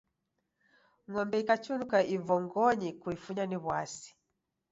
Ng'ombe 1.09 1.35
ikachunuka 1.43 1.97
ivongoyi, 2.15 2.89
kuifunya 3.01 3.43
ni 3.47 3.57
w'asi. 3.65 4.09